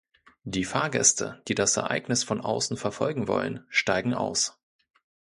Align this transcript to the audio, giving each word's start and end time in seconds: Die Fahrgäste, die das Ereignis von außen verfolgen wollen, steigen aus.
Die 0.45 0.65
Fahrgäste, 0.65 1.43
die 1.47 1.53
das 1.53 1.77
Ereignis 1.77 2.23
von 2.23 2.41
außen 2.41 2.75
verfolgen 2.75 3.27
wollen, 3.27 3.63
steigen 3.69 4.15
aus. 4.15 4.57